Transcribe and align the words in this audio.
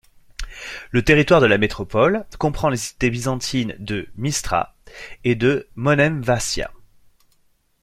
Le 0.89 1.03
territoire 1.05 1.41
de 1.41 1.45
la 1.45 1.59
métropole 1.59 2.25
comprend 2.39 2.69
les 2.71 2.77
cités 2.77 3.11
byzantines 3.11 3.75
de 3.77 4.07
Mystra 4.15 4.75
et 5.23 5.35
de 5.35 5.69
Monemvassia. 5.75 6.71